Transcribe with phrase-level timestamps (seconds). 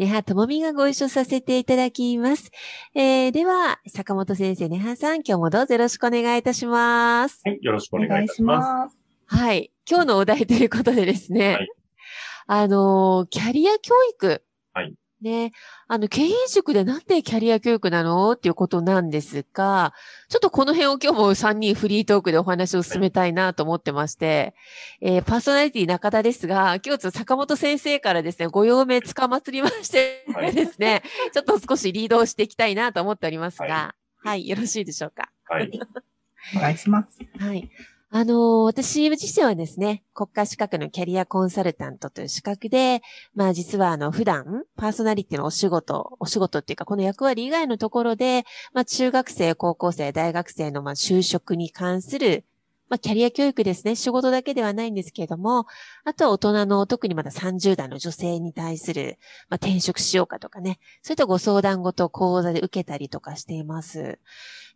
[0.00, 2.50] 根葉智美がご一緒させていただきます、
[2.94, 8.94] えー、では坂本先生根葉さん今日もどうぞよろしくお願いいたしますはい、よろしくお願いいたします。
[8.94, 8.98] す。
[9.26, 9.70] はい。
[9.86, 11.54] 今日のお題ということでですね。
[11.54, 11.68] はい
[12.52, 14.42] あのー、キャリア教育。
[14.72, 14.94] はい。
[15.20, 15.52] ね。
[15.88, 18.32] あの、経営塾でなんでキャリア教育なの？
[18.32, 19.92] っていうことなんですが、
[20.28, 24.54] ちょっとこの辺を今日も3人フリートークでお話を進めたいなと思ってまして、
[25.00, 35.30] えーパーソナリティ中田ですが、今日ちょっと坂本先生からですね、ご用命つかまつりましてはいですね、ちょっと少しリードをしていきたいなと思っておりますが、は、はいよろしいでしょうか？
[35.46, 35.70] はい。
[36.56, 37.18] お願いします。
[37.38, 37.70] はい。
[38.12, 43.02] あの私自身はですね、国家資格のキャリアコンサルタントという資格で、
[43.36, 52.44] まあ実はあの普段、パーソナリティのお仕事、お仕事っていうかこの役割以外のところで、まあ中学生、高校生、大学生のまあ就職に関する、
[52.88, 55.66] まあキャリア教育ですね、仕事だけではないんですけれども、
[56.02, 64.18] あとは大人の特にまだ30代の女性に対する、まあ転職しようかとかね、そういったご相談ごと講座で受けたりとかしています。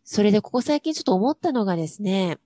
[0.05, 2.39] それでここ最近ちょっと思ったのがですね、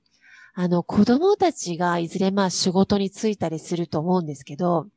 [0.60, 4.88] あの、子供たちがいずれまあ仕事に就いたりすると思うんですけど、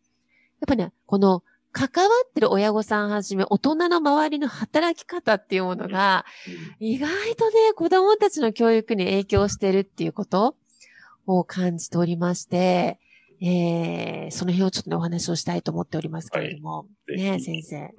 [0.60, 6.26] やっぱね、この関わってる親御さんはじめ大人の周りの働き方っていうものが、
[6.80, 10.56] 意外とね、子供たちの教育に影響してるっていうこと
[11.28, 13.00] を感じておりまして、
[13.40, 17.92] えー、その辺をちょっとね、お話をしたいと思っておりますけれども、はいね、先生。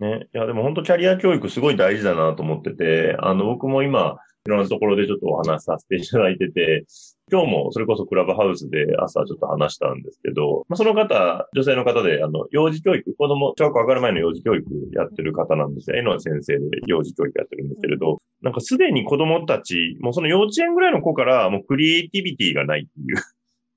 [0.00, 0.18] うん。
[0.18, 0.28] ね。
[0.34, 6.86] いや、でも本当キャリア教育すごい大事だなと思ってて、あの、僕も今、いろんなところでちょっとお話しさせていただいてて、
[7.30, 14.64] 今日もそれこそクラブハウスで朝ちょっと話したんですけど、まあ、その方、女性の方で、あの、幼児教育、子供、小学校上がる前の幼児教育
[14.94, 15.98] やってる方なんですよ。
[15.98, 23.16] 江野先生で幼児教育やってるんですけれど、なんかすでに子供たち、もうその幼稚園ぐらいの子からもうクリエイティビティがないっていう。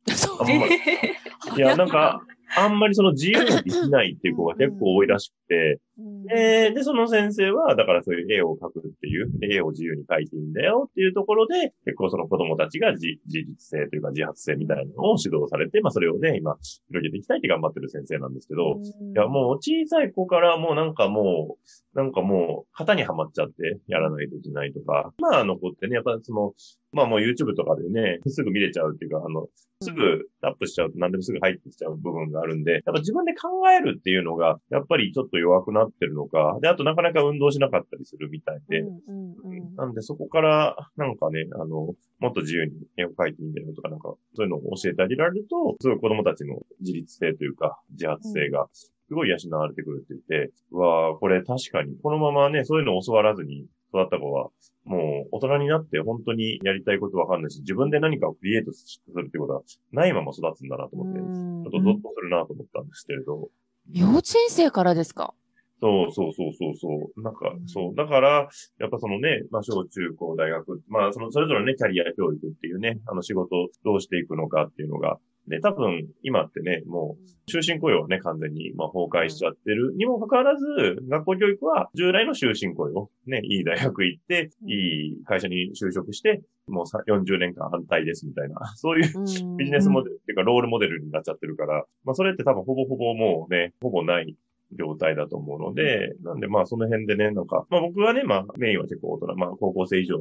[0.15, 2.21] そういや、なんか、
[2.57, 6.25] あんまりその自由にできないっていう子が結構多いらしくて、うん。
[6.31, 16.57] えーで、その先生は、だからそういう絵を描くっていう、絵を自由に描いていいんだよっていうところで、結構その子供たちが自自立性というか自発性みたいなのを指導されて、まあそれをね、今、
[16.87, 21.57] 広げていきたいって頑張ってる先生なんですけど、いや、もう小さい子からもうなんかも
[21.93, 26.53] う、なんかもう、型にはまっちゃってやらないといけないとか、まあの子ってね、やっぱその、
[26.93, 29.47] まあもう YouTube とかでね、すぐ見れちゃうっていうか、あの、
[29.81, 41.95] すぐタップしちゃうと何でもすぐ入ってきちゃう部分があるんで、やっぱ自分で考えるっていうのが、やっぱりちょっと弱くなってるのか、で、あとなかなか運動しなかったりするみたいで、うんうんうんなんでそこから、なんかね、あの、も
[42.29, 54.49] っと自由に絵を描いていいんだよとか、なんか、そういうのを教えてあげられると、すごい子供たちの自立性というか、自発性が、すごい養われてくるって言って、うわあこれ確かに、このままね、そういうのを教わらずに育った子は、
[54.85, 63.49] もう大人になって本当にやりたいことわかんないし、自分で何かをクリエイトするってことはないまま育つんだなと思って、ちうんょっとゾッとするなと思ったんですけれど、
[63.91, 65.33] 幼稚園生からですか？
[65.81, 67.21] そうそうそうそうそう。
[67.21, 67.95] なんかう、んそう。
[67.95, 68.47] だから、
[68.77, 79.93] やっぱそのね、まあ、小中高大学、まあ、その、それぞれね、キャリア教育っていうね、あの仕事をどうしていくのかっていうのが、で、多分、今ってね、もう、終身雇用はね、完全に、まあ、崩壊しちゃってる。
[79.95, 80.65] にもかかわらず、
[81.09, 84.69] 学校教育は従来の終身雇用、ね、いい大学行って、うん。
[84.69, 84.73] い
[85.19, 89.57] い会社に就職して、もうさ40年間反対ですみたいな、 そういううん。
[89.57, 94.35] ビジネスモデルっていうか、ロールモデルになっちゃってるから、まあ、それって多分ほぼほぼもうね、ほぼない
[94.77, 100.17] 状態だと思うので、なんでまあその辺でね、なんか、まあ僕はね、まあメインは結構大人、まあ高校生以上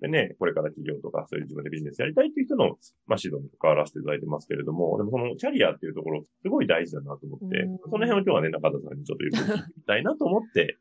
[0.00, 7.78] でね、これから企業とかそういう自分でビジネスやりたいっていう人の、まあ指導に関わらせていただいてますけれども、でもそのキャリアっていうところ、すごい大事だなと思って、うん。
[7.78, 10.76] その辺を今日はね、中田さんにちょっとゆっくり聞いてみたいなと思って、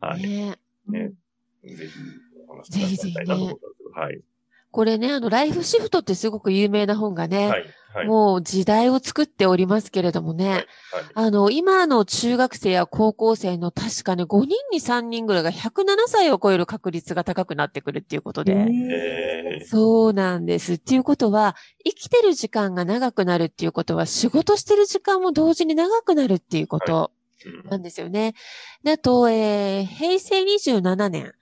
[0.00, 0.22] はい。
[0.22, 0.56] ね。
[0.88, 1.12] ね。
[1.64, 1.92] ぜひ
[2.48, 2.96] お話しい。
[2.98, 4.20] ただきたいなと思ったんですけど、はい。
[4.70, 7.64] これね、あの、ライフシフトってすごく有名な本がね、はい。
[7.94, 8.06] はい。
[8.06, 10.50] もう時代を作っておりますけれどもね。
[10.50, 10.66] はい。
[11.14, 18.52] あの、今の中学生や高校生の確かね、5人に3人ぐらいが107歳を超える確率が高くなってくるっていうことで。
[18.52, 20.74] えー、そうなんです。
[20.74, 27.10] っていうことは、生きてる時間が長くなるっていうことは、仕事してる時間も同時に長くなるっていうこと
[27.46, 28.34] うんなんですよね。
[28.82, 31.32] であと、えー平成27年、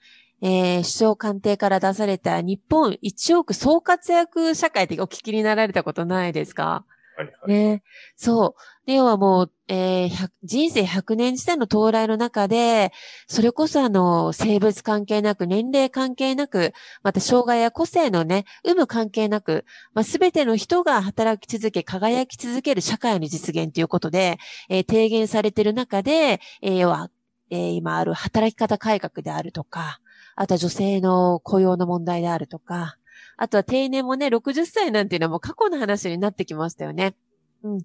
[0.43, 6.85] えー首相官邸から出された日本1億総活躍社会ってお聞きになられたことないですか？
[7.17, 7.51] はいはい。
[7.51, 7.83] ね。
[8.17, 8.87] そう。
[8.87, 12.93] で、要はもう、えー100人生100年時代の到来の中で、
[13.27, 24.37] それこそあの、性別関係なく、年齢関係なく、また障害や個性のね、有無関係なく、まあ、全ての人が働き続け、輝き続ける社会の実現ということで、
[24.69, 27.11] えー提言されている中で、えー要は、
[27.51, 30.01] えー今ある働き方改革であるとか、
[30.37, 32.99] あとは女性の雇用の問題であるとか、
[33.37, 37.15] あとは定年もね、60歳なんていうのはもう過去の話になってきましたよね。
[37.63, 37.79] うん。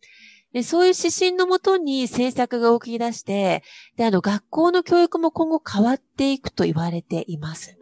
[0.53, 3.63] で、そういう指針のもとに政策が動き出して、
[3.95, 7.77] で、あの、学校の教育も今後変わっていくと言われています。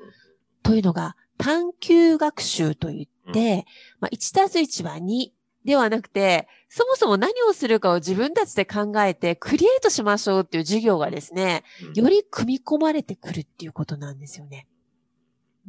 [0.62, 3.66] というのが、探究学習といって、
[4.00, 5.32] まあ、1たす1は2
[5.66, 14.68] ではなくて、そもそも何をするかを自分たちで考えて、クリエイトしましょうっていう授業がですね、うんより組み込まれてくるっていうことなんですよね。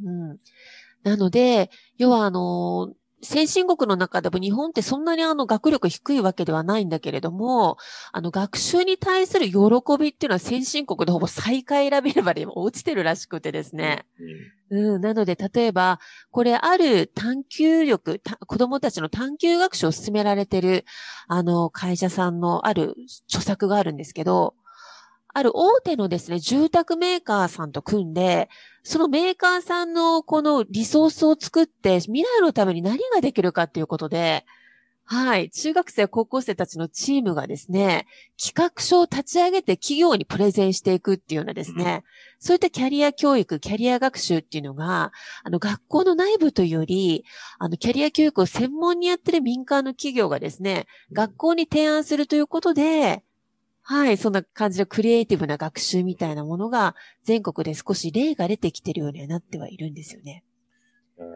[0.03, 0.39] うん。
[1.03, 2.93] なので、要はあの、
[3.23, 7.77] 先進国の中でも日本ってそんなにあの学力低いわけではないんだけれども、
[8.11, 9.57] あの学習に対する喜
[9.99, 14.05] びっていうのは先進国でほぼ最下位レベルまで落ちてるらしくてですね。
[14.19, 15.01] うんうん。
[15.01, 15.99] なので、例えば、
[16.31, 20.85] これ、ある探究力、た子供たちの探究学習を進められてる、
[21.27, 22.95] あの、会社さんのある
[23.27, 24.55] 著作があるんですけど、
[25.33, 28.49] ある大手のですね、住宅メーカーさんと組んで、
[28.83, 34.45] そのメーカーさんのこのリソースを作って、未来のために何ができるかっていうことで、
[35.13, 35.49] はい。
[35.49, 38.07] 中学生、高校生たちのチームがですね、
[38.41, 42.05] 企画書を立ち上げて企業にプレゼンしていくっていうようなですね、
[42.39, 45.11] そういったキャリア教育、キャリア学習っていうのが、
[45.43, 47.25] あの、学校の内部というより、
[47.59, 53.25] あの、キャリア教育を専門にやってる民間の企業がですね、学校に提案するということで、
[53.83, 60.43] はい、そんな感じのクリエイティブな学習みたいなものが、全国で少し例が出てきてるようにはなってはいるんですよね。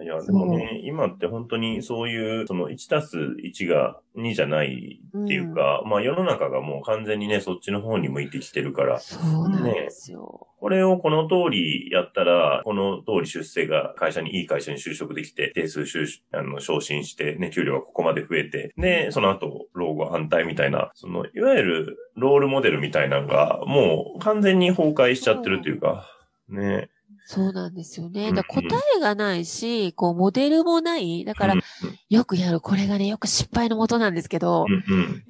[0.04, 10.48] いや、でもね、今って本当にそういう、その1たす1が2じゃないっていうか、まあ世の中がもう完全にね、そっちの方に向いてきてるから、そうなんですよ。
[10.60, 26.08] これをこの通りやったら、この通り出世が会社に、いい会社に就職できて、定数就あの昇進して、ね、給料がここまで増えて、で、その後、老後反対みたいな、その、いわゆるロールモデルみたいなのが、もう完全に崩壊しちゃってるっていうか、
[26.50, 26.90] ね。
[27.28, 28.30] そうなんですよね。
[28.30, 28.62] うんだ答
[28.98, 31.26] えがないし、こう、モデルもない。
[31.26, 31.62] だからうん、
[32.10, 34.68] よくやる、これがね、よく失敗のもとなんですけど、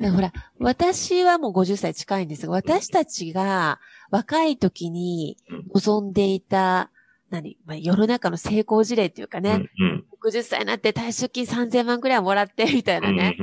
[0.01, 3.79] ほら、私はもう50歳近いんですが、私たちが
[4.11, 5.37] 若い時に
[5.73, 6.91] 望んでいた、
[7.29, 10.05] 何、まあ、世の中の成功事例っていうかね、うんうん。
[10.29, 13.37] 60歳になって退職金3000万くらいはもらって、みたいなね、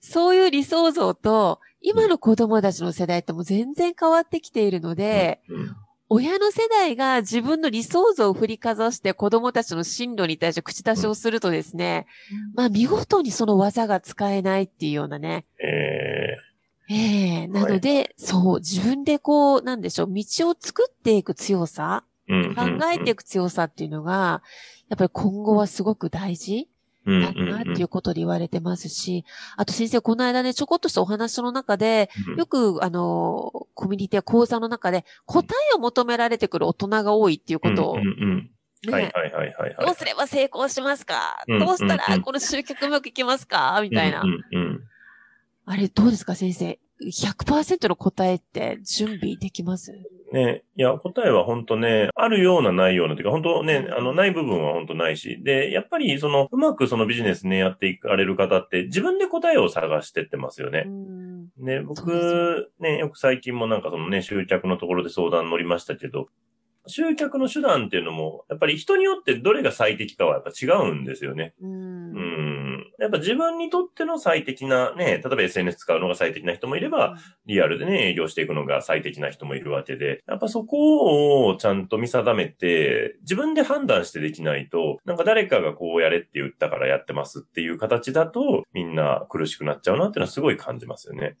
[0.00, 5.76] そういう理想像と、今の子供たちの世代ってもう全然変わってきているので、うん
[6.14, 12.06] 親の世代が自分の理想像を振りかざして子供たちの進路に対して口出しをするとですね、
[12.54, 15.46] まあ見事にその技が使えないっていうようなね。
[15.58, 16.36] え
[16.90, 17.46] ええ。
[17.46, 22.78] なので、そう、自分でこう、なんでしょう、道を作っていく強さ、ーうんうん。
[22.78, 24.42] 考えていく強さっていうのが、
[24.88, 26.71] やっぱり今後はすごく大事うん
[27.04, 29.24] だなっていうことで言われてますし、
[29.56, 32.36] あと先生、この間ね、ちょこっとしたお話の中で、うん。
[32.36, 38.12] よく、あの、コミュニティや講座の中で、答えを求められてくる大人が多いっていうことを、はいね、
[38.90, 39.76] はいはいはいはい。
[39.86, 41.44] どうすれば成功しますか？
[41.46, 43.78] うんどうしたらうんこの集客うまくいきますか？
[43.82, 44.22] みたいな。
[44.22, 44.26] う。
[44.26, 44.80] んうん。
[45.66, 46.78] あれ、どうですか、先生？
[47.04, 49.92] 100%の答えって準備できます？
[49.92, 50.22] うん。
[50.32, 60.90] ね、いや、答えは本当ね、あるようなないようなっていうか、本当ね、あの、ない部分は本当ないし、で、やっぱりその、うまくそのビジネスね、やっていかれる方って、自分で答えを探してってますよねう。
[60.90, 61.48] ん。
[61.58, 66.28] ね、僕、ね、よく最近もなんかそのね、集客のところで相談乗りましたけど、
[66.86, 71.54] 集客の手段っていうのも、やっぱり人によってどれが最適かはやっぱ違うんですよね。
[71.60, 71.66] う。
[71.66, 72.31] うんん。
[73.02, 77.16] やっぱ自分にとっての最適なね、例えば SNS 使うのが最適な人もいれば、
[77.46, 91.36] リアルでね、営業していくのが最適な人もいるわけで、やっぱそこをちゃんと見定めて、自分で判断してできないと、なんか誰かがこうやれって言ったからやってますっていう形だと、みんな苦しくなっちゃうなっていうのはすごい感じますよね。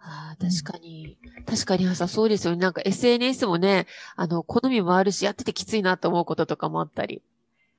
[0.00, 1.16] ああ、確かに。
[1.46, 2.58] 確かに、朝そうですよね。
[2.60, 7.22] なんか SNS もね、あの、好みもあるし、やっててきついなと思うこととかもあったり。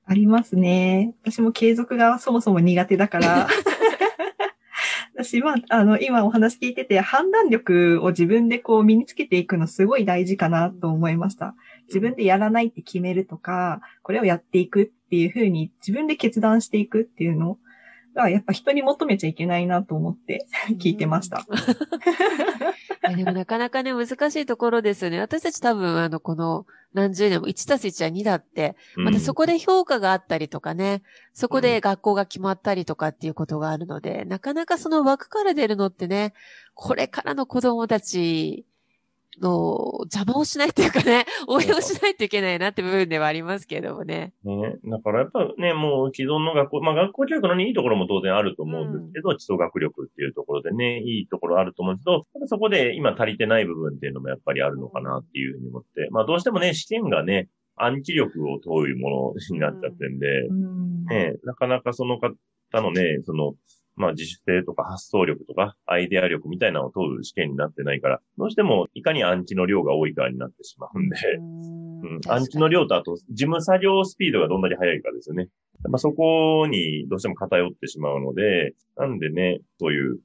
[0.10, 1.13] ありますね。
[1.22, 3.48] 私も継続がそもそも苦手だから。
[5.13, 11.56] 私は、あの、今お話聞いてて、判断力を自分でこう身につけていくのすごい大事かなと思いました。
[11.89, 17.60] 自分でやらないって決めるとか、これをやっていくっていうふうに自分で決断していくっていうの
[18.21, 20.45] が、やっぱ人に求めちゃいけないなと思って
[20.79, 21.45] 聞いてました。
[23.15, 25.19] でもなかなかね、難しいところですよね。
[25.19, 31.01] 私たち多分、あの、この何十年も1たす1は2だって、またそこで評価があったりとかね、
[31.33, 36.33] そこで学校が決まったりとかっていうことがあるので、なかなかその枠から出るのってね、
[36.73, 38.65] これからの子供たち
[39.41, 44.33] の邪魔をしないっていうかね、 応援をしないといけないなって部分ではありますけどもね。
[44.43, 44.77] ね。
[44.86, 62.36] だからやっぱね、もう既存の学校、まあ学校教育のいいところも当然あると思うんですけど、うん、基礎学力っていうところでね、いいところあると思うんですけど、そこで今足りてない部分っていうのもやっぱりあるのかなっていうふうに思って、まあどうしてもね、試験がね、暗記力を問うものになっちゃってんで、うん、ね、なかなかその方
[62.81, 63.53] のね、その、
[64.00, 75.50] まあ自主性とか発想力とかアイデア力みたいなのを問う試験になってないから、どうしてもいかに暗記の量が多いかになってしまうんで、うん、暗記の量とあと事務作業スピードがどんだけ速いかですよね。
[75.84, 80.20] まあそこにどうしても偏ってしまうので、なんでね、そういう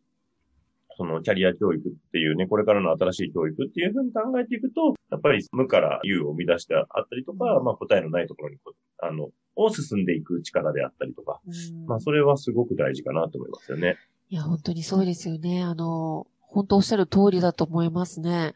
[0.97, 8.59] そのキャリア教育っていうね、これからの新しい教育っていうふうに考えていくと、やっぱり無から有を生み出してあったりとか、まあ答えのないところに、
[9.03, 11.41] あの、を進んでいく力であったりとか、
[11.87, 13.97] まあそれはすごく大事かなと思いますよね。
[14.31, 15.63] いや、本当にそうですよね。
[15.63, 18.55] あの、本当おっしゃる通りだと思いますね。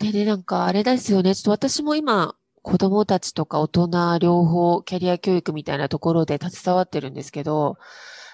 [0.00, 1.34] うん、でね、なんかあれですよね。
[1.34, 7.76] ちょっと私も今、子供たちとか大人両方キャリア教育みたいなところで携わってるんですけど、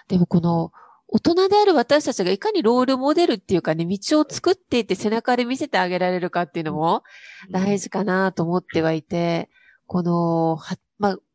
[0.06, 0.72] でもこの
[1.08, 7.02] 大人である私たちがいかにロールモデルっていうかね、道を作っていって背中で見せてあげられるかっていうのも
[7.50, 9.50] 大事かなと思ってはいて、
[9.86, 10.78] この、は、まあ、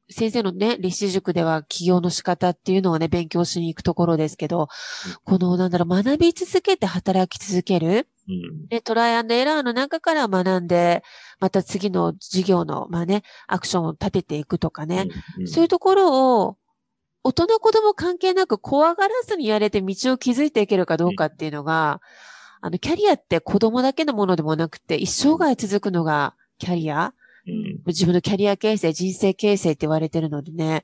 [0.09, 4.67] 先生のね、立志塾では起業の仕方っていうのをね、勉強しに行くところですけど、
[5.23, 8.07] この、なんだろう、学び続けて働き続ける？
[8.27, 11.03] うん、で、トライアンドエラーの中から学んで、
[11.39, 15.07] また次の授業の、まあね、アクションを立てていくとかね、
[15.37, 16.57] うんうん、そういうところを、
[17.23, 21.99] 大人子供関係なく怖がらずにやれて道を築いていけるかどうかっていうのが、
[22.61, 27.13] あの、キャリアって子供だけのものでもなくて、一生涯続くのがキャリア。
[27.47, 30.83] うん、自分のキャリア形成、人生形成って言われてるのでね。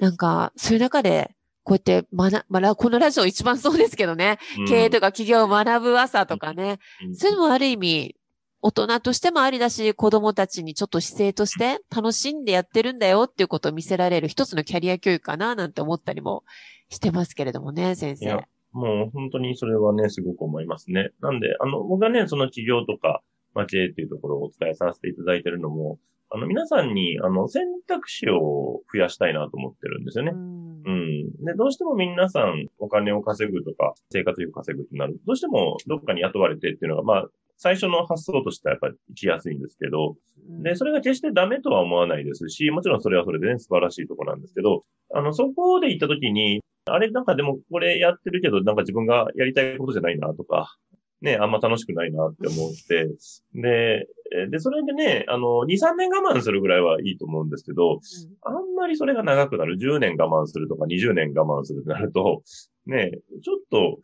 [0.00, 4.38] なんか、そういう中で、こうやって学、まあ、このラジオ一番そうですけどね。
[4.58, 6.78] うん、経営とか企業を学ぶ朝とかね。
[7.06, 8.16] うん、そういうのもある意味、
[8.60, 16.42] 大人としてもありだし、子供たちにちょっと姿勢として楽しんでやってるんだよっていうことを見せられる一つのキャリア教育かななんて思ったりも
[16.88, 18.24] してますけれどもね、先生。
[18.24, 18.40] いや、
[18.72, 21.10] もう本当にそれはね、すごく思いますね。
[21.20, 23.22] なんで、あの、僕がね、その企業とか、
[23.58, 25.98] まあ、知恵っていうところをお伝えさせていただいているのも、
[26.30, 30.30] あの、皆さんに、あの、選択肢を増やしたいなと思ってるんですよね。
[30.32, 31.44] うん。
[31.44, 35.18] で、どうしても皆さんお金を稼ぐとか、生活費を稼ぐってなる。
[35.26, 40.14] どうしてもどっかに雇われてっていうのが、まあ、最初の発想としてはやっぱり行きやすいんですけど、
[40.62, 50.76] で、それが決してダメとは思わないですし、もちろんそれはそれでね、素晴らしいところなんですけど、あの、そこで行った時に、あれなんかでもこれやってるけど、なんか自分がやりたいことじゃないなとか、
[51.20, 53.08] ね、あんま楽しくないなって思って、
[53.54, 54.06] で、
[54.50, 58.00] で、それでね、あの、2、3年我慢するぐらいはいいと思うんですけど、うん、
[58.42, 62.42] あんまりそれが長くなる、10年我慢するとか20年我慢するとなると、
[62.86, 63.10] ね、
[63.42, 63.98] ちょっと、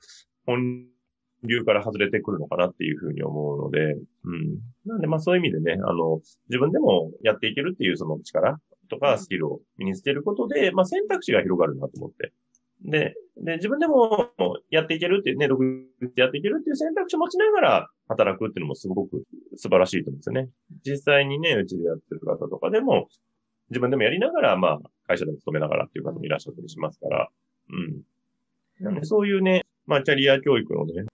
[0.46, 0.86] 本
[1.44, 3.94] 流から外れてくるのかなっていうふうに思うので、
[4.24, 4.58] うん。
[4.86, 12.32] なんで、まあそういう意味でね、あの、自分でもやっていけるっていうその力とかスキルを身につけることで、まあ選択肢が広がるなと思って。
[12.84, 14.30] で、で、自分でも
[14.70, 15.60] やっていけるっていうね、独
[16.00, 19.24] 立やっていけるっていう選択肢を持ちながら働くっていうのもすごく
[19.56, 20.50] 素晴らしいと思うんですよね。
[20.86, 23.08] 実際にね、うちでやってる方とかでも、
[23.70, 27.28] 自分でもやりながら、まあ、会社でも勤めながらっていう方もいらっしゃったりしますから、
[27.70, 28.84] うん。
[28.84, 31.06] なんで、そういうね、まあ、キャリア教育のね、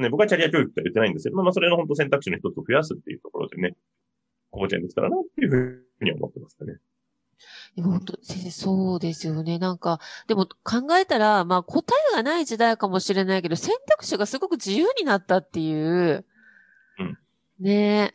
[0.00, 3.74] ね、僕はキャリア教育って言ってないんですけど、まあ、それの本当選択肢の一つを増やすっていうところでね、
[4.50, 5.56] ここちゃんできたらなっていうふ
[6.00, 6.78] うに思ってますかね。
[7.76, 9.58] でも本当、先生、そうですよね。
[9.58, 16.24] なんか、でも考えたら、まあ答えがない時代かもしれないけど、選択肢がすごく自由になったっていう。
[16.98, 17.18] うん。
[17.60, 18.14] ね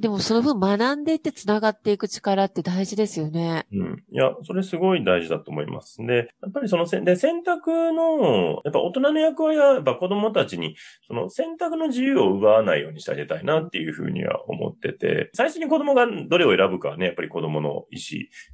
[0.00, 3.66] でもその分学んでいって繋がっていく力って大事ですよね。
[3.70, 4.02] うん。
[4.10, 5.98] いや、それすごい大事だと思います。
[5.98, 10.74] で、やっぱりそのせ、で、選択の、やっぱ大人の役割は、やっぱ子供たちに、
[11.06, 17.84] その選択の自由を奪わないようにしてあげたいなっていうふうには思ってて、最初に子供がどれを選ぶかはね、やっぱり子供の意思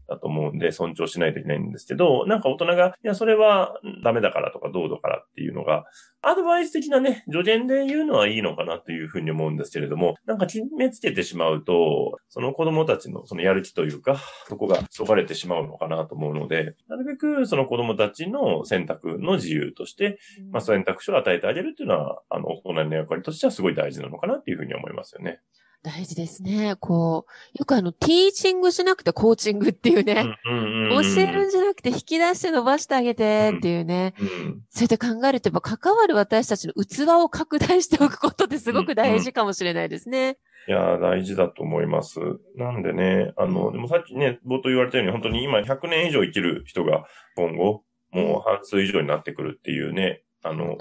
[0.08, 5.84] だと思うんで、尊重しないといけないんですけど、なんか大人が、いや、それはダメだからとかどうだからっていうのが、
[6.22, 20.18] アドバイス的なね、助言で言うのはいいのかなというふうに思うんですけれども、なんか決めつけてしまうしまうと、その子供たちのそのやる気というか、そこがそがれてしまうのかなと思うので、なるべくその子供たちの選択の自由として、
[20.50, 25.40] まあ選択肢を与えてあげるっていうのは、あの、大人の役割としてはすごい大事なのかなっていうふうに思いますよね。
[25.86, 26.74] 大事ですね。
[26.80, 30.36] こう、よくあの、ティーチングしなくてコーチングっていうね。
[30.44, 34.14] 教えるんじゃなくて引き出して伸ばしてあげてっていうね。
[34.20, 40.38] うん、そうやって考えると、やっぱ関わる私たちの器を拡大しておくことってすごく大事かもしれないですね。
[40.68, 42.18] いや大事だと思います。
[42.56, 47.04] なんでね、あの、でもさっきね、冒頭言われたように、本当に今100年以上生きる人が
[47.36, 50.76] 今後、もう半数以上になってくるっていうね、あの、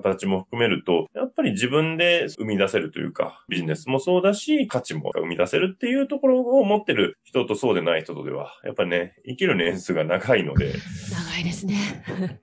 [0.00, 10.72] 形も含めると、やっぱり自分で生み出せるというか、ビジネスもそうだし、価値も生み出せるっていうところを持ってる人とそうでない人とでは、やっぱりね、生きる年数が長いので。
[11.34, 11.76] 長いですね。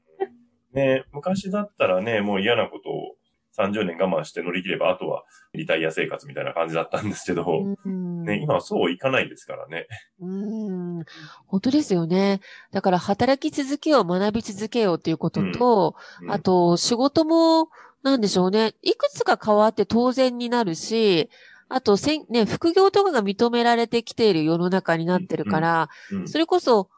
[0.74, 3.15] ね、昔だったらね、もう嫌なことを
[3.57, 7.45] 30年我慢して乗り切れば、あとはリタイア生活みたいな感じだったんですけど、
[7.86, 9.88] ね、今はそういかないですからね。
[10.19, 11.05] うん。
[11.45, 12.41] 本当ですよね。
[12.72, 17.69] だから働き続けよう、学び続けようということと、うんうん、あと仕事も、
[18.03, 18.74] なんでしょうね。
[18.81, 21.29] いくつか変わって当然になるし、
[21.69, 26.89] あと、せん、ね、副業とかが認められてきている世の中になってるから、うんうん、それこそ、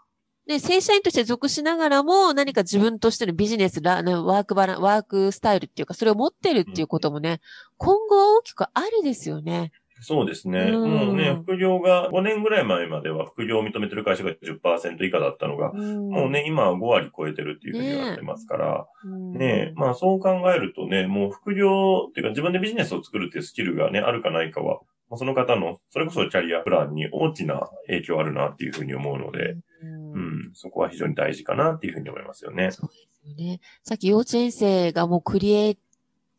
[0.47, 7.41] ね、正社員として属しながらも何か自分としてのビジネス、ワークバラン、ワークスタイルっていうか、それを持ってるっていうこともね、
[7.77, 8.69] 今後大きくあ
[9.01, 9.71] りですよね。
[10.01, 10.59] そうですね。
[10.71, 24.79] うん、もうね、副業が5年ぐらい前までは副業を認めてる会社が10%以下だったのが、うん、もうね、今は5割超えてるっていうふうに言われてますから、ね、ねまあそう考えるとね、もう副業っていうか自分でビジネスを作るっていうスキルがね、あるかないかは、
[25.17, 32.71] その方の、それこそキャリアプランに大きな影響あるなっていうふうに思うので、うん、うん、そこは非常に大事かなっていうふうに思いますよね。
[32.71, 33.59] そうですよね。
[33.83, 35.75] さっき幼稚園生がもうクリエイ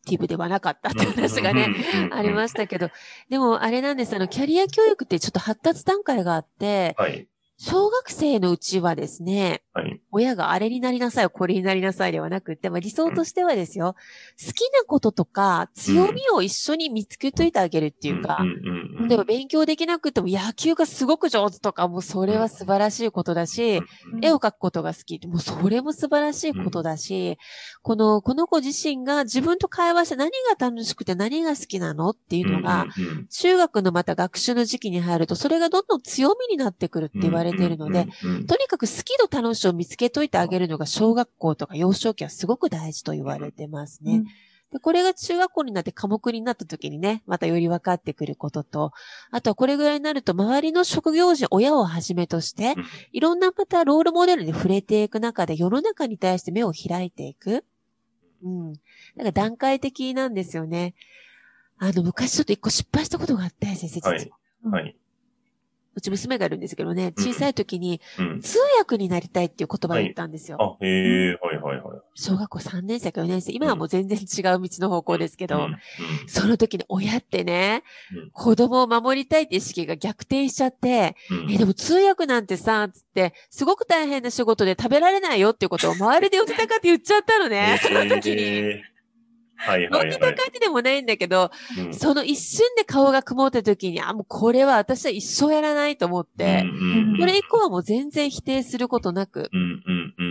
[0.07, 1.67] ティブではなかったって話がね、
[2.11, 2.89] ありましたけど、
[3.29, 7.27] でもあれなんです、あの、キャリア教育ってちょっと発達段階があって、はい。
[7.59, 13.95] 小学生のうちはですね、はい、親があれになりなさい、これになりなさいではなくて、まあ、理想としてはですよ、
[14.39, 18.39] うん、好きなこととか強みを一緒に見つけといてあげるっていうか、
[19.07, 23.81] 例えば勉強できなくても野球がすごく上手とか、もうそれは素晴らしいことだし、
[24.21, 27.37] 絵を描くことが好き、もうそれも素晴らしいことだし、
[27.81, 32.85] この、この子自身が自分と会話して何が楽しくて何が好きなのっていうのが、
[33.31, 38.07] 中学のまた学習の時期に入ると、それがどんどん強みになってくるって言われれているので、
[38.45, 44.23] とにかく好きと楽しを見つけといてあげるのが小学校とか幼少期はすごく大事と言われてますね。
[44.71, 48.91] で、これが中学校になって科目になった時にね、またより分かってくることと、
[49.31, 52.75] あとはこれぐらいになると周りの職業人、親をはじめとして、
[53.13, 57.63] いろんなまたロールモデルに触れていく中で世の中に対して目を開いていく。
[58.43, 58.73] うん。
[58.73, 60.95] だから段階的なんですよね。
[61.77, 64.37] あの、昔ちょっと一個失敗したことがあって、先生実は。
[64.69, 64.83] はい。
[64.83, 64.97] はい。
[65.97, 67.99] うち娘がいるんですけどね、小さい時に、
[68.41, 70.57] 通訳になりたいっていう言葉を言ったんですよ。
[70.57, 71.99] はい、あ、へえ、はいはいはい。
[72.13, 75.77] 小学校3年生か4年生、今はもう全然違う道の方向ですけど、うん
[76.27, 77.83] その時に親ってね、
[78.31, 81.15] 子供を守りたいって意識が逆転しちゃって、
[81.49, 88.83] え、でも通訳なんてさ、つって、すごく大変な仕事で食べられないよっていうことを周りで寄せたかって言っちゃったのね、その時に。
[89.57, 90.01] はいはい、はい。
[90.03, 91.51] 飲んでた感じでもないんだけど、
[91.85, 96.63] うん、その一瞬で顔が曇った時に、あ、もうこれは私は一生やらないと思って、
[97.19, 99.49] これ以降はもう全然否定することなく、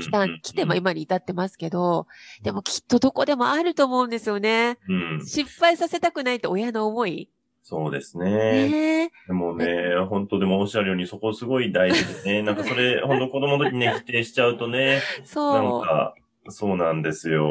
[0.00, 2.06] 来た、来ても今に至ってますけど、
[2.42, 4.78] でもきっとどこでもあると思うんですよね。
[4.88, 7.28] うん、失敗させたくないって親の思い。
[7.68, 8.68] そうですね。
[8.68, 9.66] ねでもね、
[10.08, 12.42] 本当でもおっしゃるようにそこすごい大事ですね。
[12.42, 15.52] なんかそれ、本当子供の時にね、否定しちゃうとね、 そう。
[15.54, 16.14] なんか、
[16.50, 17.50] そうなんですよ。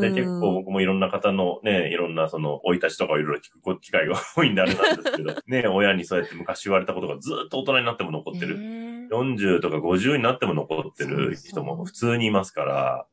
[0.00, 8.56] で、結構僕もいろんな方のね、いろんなその、生い立ちとかいろいろ聞く機会が多いんであれなんですけど、 ね、親にそうやって昔言われたことがずっと大人になっても残ってる。
[9.10, 13.06] 40とか50になっても残ってる人も普通にいますから、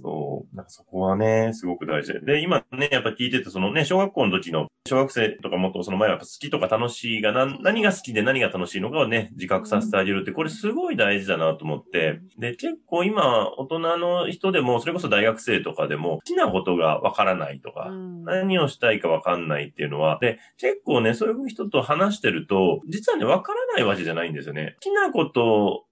[0.00, 0.56] そう。
[0.56, 2.20] なんかそこはね、すごく大事で。
[2.20, 12.20] で、今ね、やっぱ聞いてて、そのね、小学校の時の、小学生とかもっとその前は好きとか楽しいが何、何が好きで何が楽しいのかをね、自覚させてあげるって、これすごい大事だなと思って。
[12.38, 17.90] で、結構今、大人の人でも、それこそ大学生とかでも、好きなことがわからないとか、
[18.24, 24.76] 何をしたいかわかんないっていうのは、で、結構ね、そういう人と話してると、実はね、わからないわけじゃないんですよね。
[24.76, 25.86] 好きなこと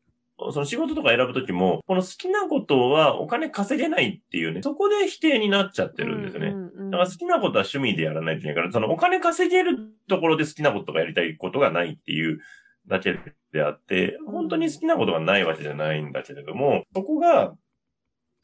[0.50, 6.54] その仕事とか選ぶときも、この好きなことはお金稼げないっていうね、そこで否定になっちゃってるんですよね。
[6.90, 9.78] だから好きなことは趣味でやらないといけないから、そのお金稼げる
[10.08, 12.40] ところで好きなことがやりたいことがないっていう
[12.88, 13.18] だけ
[13.52, 17.54] であって、本当に好きなことがないわけじゃないんだけれども、そこが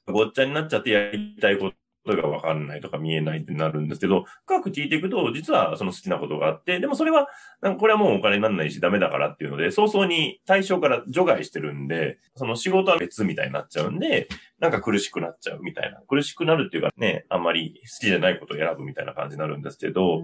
[0.07, 1.73] ごっちゃになっちゃってやりたいこ
[2.09, 7.29] とそれがわかんないとか見えないってなるんですけど、深く聞いていくと、実はその好きなことがあって、でもそれは、
[7.61, 16.01] なんかこれはもうお金にならないしダメだからっていうので、早々に対象から除外してるんで、その仕事は別みたいになっちゃうんで、なんか苦しくなっちゃうみたいな。
[16.09, 20.23] 苦しくなるっていうかね、あんまり好きじゃないことを選ぶみたいな感じになるんですけど、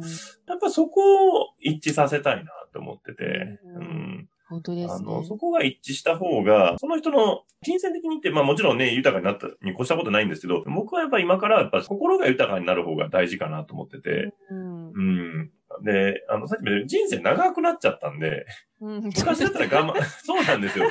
[0.48, 3.24] やっぱそこを一致させたいなって思ってて、
[3.64, 4.28] ううんん。
[4.48, 4.94] 本当ですね。
[4.94, 15.50] あの、そこが一致した方が、その人の金銭的にって、まあもちろんね、豊かになったに越したことないんですけど、僕はやっぱ今からやっぱ心が豊かになる方が大事かなと思ってて、うんうん。
[15.82, 18.46] で、あの、さっきも人生長くなっちゃったんで、
[18.80, 20.86] うん昔だったら我慢、 そうなんですよ。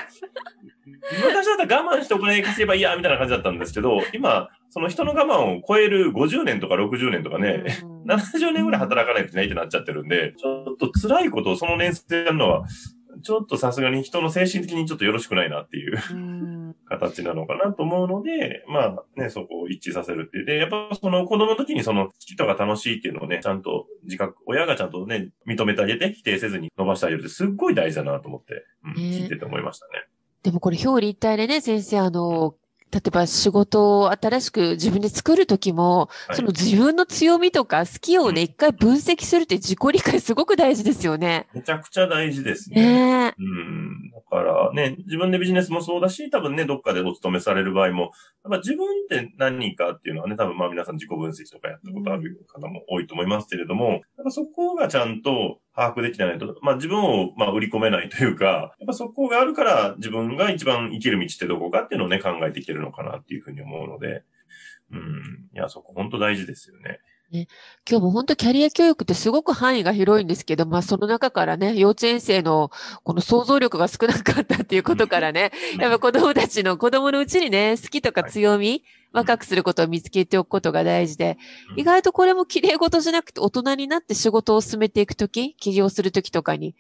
[1.24, 12.66] 昔だったら我慢してお金稼げばいいや、みたいな感じだったんですけど、今、その人の我慢を超える50年とか60年とかね、うん 70年ぐらい働かないといけないってなっちゃってるんで、ちょっと辛いことをその年数でやるのは、
[13.24, 20.46] ちょっとさすがに人の精神的にちょっとよろしくないなっていううん形なのかなと思うので、まあね、そこを一致させるっていう。
[20.46, 29.92] で、やっぱその子供の時にその好きとか楽しいっていうのをね、ちゃんと自覚、親がちゃんとね、認めてあげて否定せずに伸ばしてあげるってすっごい大事だなと思って、うん、ね聞いてて思いましたね。
[30.44, 32.56] でもこれ表裏一体でね、先生、あの、
[32.94, 41.48] 例えば仕事を新しく自分で作るときも、はいその自分の強みとか好きをね、うん一回分析するって自己理解すごく大事ですよね。
[41.54, 42.82] めちゃくちゃ大事ですね。
[42.82, 43.42] ねえ。
[43.42, 44.12] うん。
[44.12, 48.12] だからね、自分でビジネスもそうだし、多分ね、どっかでお勤めされる場合も、やっ
[48.52, 64.24] ぱ自分って何かっていうのはね、多分まあ皆さん自己分析とかやったことある方も多いと思いますけれども、やっぱそこがちゃんと把握できてないと、まあ自分をまあ売り込めないというか、やっぱそこがあるから自分が一番生きる道ってどこかっていうのをね、考えていけるのかなっていうふうに思うので、
[64.92, 65.50] うん。
[65.54, 67.00] いや、そこ本当大事ですよね。
[67.32, 72.70] 今日も本当キャリア教育ってすごく範囲が広いんですけど、まあその中からね、幼稚園生の
[73.04, 81.38] この想像力が少なかったっていうことからね、 やっぱ子供たちの子供のうちにね、好きとか強み、若くすることを見つけておくことが大事で、
[81.72, 81.80] うん。
[81.80, 86.76] 意外とこれも綺麗事じゃなくて大人になって仕事を進めていくとき、起業するときとかに、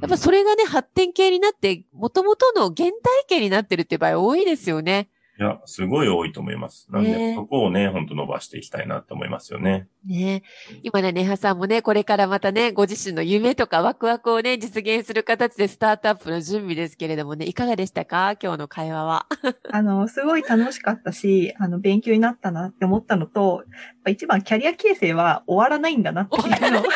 [0.00, 2.92] やっぱそれがね、発展系になって、元々の原体
[3.28, 5.08] 験になってるって場合多いですよね。
[5.40, 6.88] いや、すごい多いと思います。
[6.90, 9.86] なんねで、そこをね、本当伸ばしていきたいなって思いますよね。
[10.04, 10.42] ね
[10.82, 18.34] 今ね、ネハさんもね、これからまたね、ご自身の夢とかワクワクをね、実現する形でスタートアップの準備ですけれどもね、いかがでしたか？
[18.42, 19.26] 今日の会話は。
[19.70, 26.88] あの、すごい楽しかったし、あの、勉強になったなって思ったのと、やっぱ一番キャリア形成は終わらないんだなっていうのをな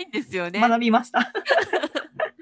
[0.00, 0.58] いんですよね。
[0.58, 1.32] 学びました。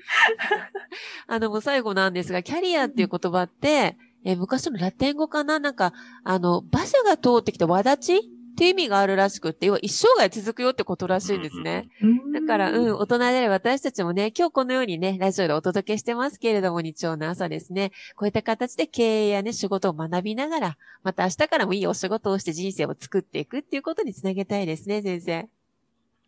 [1.27, 5.58] あの、もう最後なんですが、キャリアっていう言葉って、えー昔のラテン語かな？
[5.58, 5.92] なんか、
[6.24, 11.88] あの、馬車が通ってきた輪立ちっていう意味があるらしくって、要は一生涯続くよってことらしいんですね。
[12.35, 25.48] だから、うん、大人である私たちもね、今日このようにね、ラジオでお届けしてますけれども、日曜の朝ですね、こういった形で経営やね、仕事を学びながら、また明日からもいいお仕事をして人生を作っていくっていうことにつなげたいですね、先生。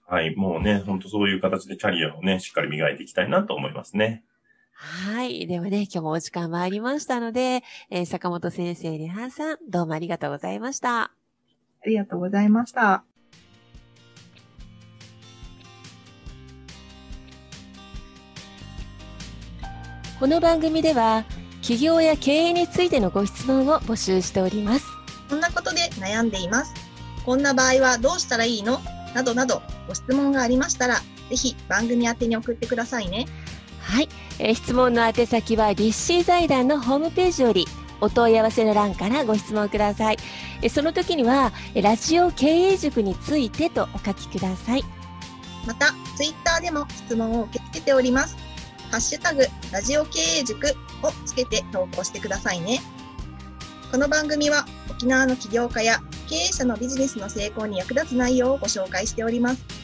[0.06, 4.24] はい、もうね、本当そういう形でキャリアをね、しっかり磨いていきたいなと思いますね。
[4.76, 5.46] はい。
[5.46, 11.02] ではね、今日もお時間参りましたので、えー坂本先生、リハさん、どうもありがとうございました。
[11.02, 11.10] あ
[11.86, 13.04] りがとうございました。
[20.18, 21.24] この番組では、
[21.60, 24.86] 企業や経営についてのご質問を募集しております。
[25.30, 26.74] こんなことで悩んでいます。
[27.24, 28.80] こんな場合はどうしたらいいの？
[29.14, 30.96] などなどご質問がありましたら、
[31.30, 33.26] ぜひ番組宛てに送ってくださいね。
[33.84, 37.66] はい、えー質問の宛先は立志財団のホームページより
[38.00, 40.16] お問い合わせの欄からご質問ください。
[40.62, 44.84] えーその時には、えラジオ経営塾についてとお書きください。
[45.66, 48.36] また、ツイッターでも質問を受け付けております。
[48.90, 50.66] ハッシュタグ、ラジオ経営塾
[51.02, 52.80] をつけて投稿してくださいね。
[53.90, 59.83] この番組は沖縄の起業家や経営者のビジネスの成功に役立つ内容をご紹介しております。